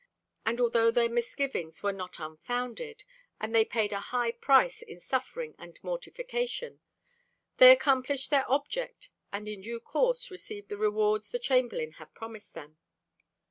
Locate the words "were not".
1.83-2.17